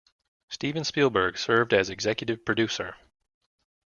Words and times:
Steven 0.49 0.83
Spielberg 0.83 1.37
served 1.37 1.75
as 1.75 1.91
executive 1.91 2.43
producer. 2.43 2.95